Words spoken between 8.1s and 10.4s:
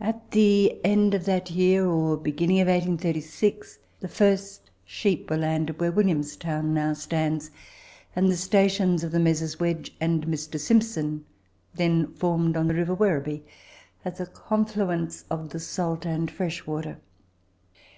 and the stations of the Messrs. Wedge and